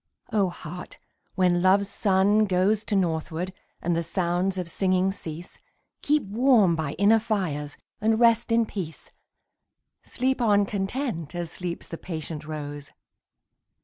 O 0.33 0.49
Heart, 0.49 0.97
when 1.35 1.61
Love's 1.61 1.87
sun 1.87 2.45
goes 2.45 2.83
To 2.85 2.95
northward, 2.95 3.53
and 3.83 3.95
the 3.95 4.01
sounds 4.01 4.57
of 4.57 4.67
singing 4.67 5.11
cease, 5.11 5.59
Keep 6.01 6.23
warm 6.23 6.75
by 6.75 6.93
inner 6.93 7.19
fires, 7.19 7.77
and 7.99 8.19
rest 8.19 8.51
in 8.51 8.65
peace. 8.65 9.11
Sleep 10.03 10.41
on 10.41 10.65
content, 10.65 11.35
as 11.35 11.51
sleeps 11.51 11.87
the 11.87 11.99
patient 11.99 12.45
rose. 12.47 12.93